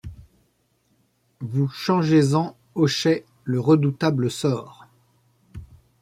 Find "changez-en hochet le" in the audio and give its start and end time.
1.67-3.59